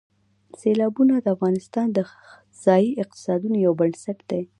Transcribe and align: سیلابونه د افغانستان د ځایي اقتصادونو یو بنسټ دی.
سیلابونه 0.59 1.15
د 1.21 1.27
افغانستان 1.35 1.87
د 1.93 1.99
ځایي 2.63 2.89
اقتصادونو 3.03 3.55
یو 3.65 3.73
بنسټ 3.79 4.17
دی. 4.29 4.43